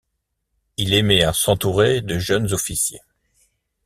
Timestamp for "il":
0.77-0.95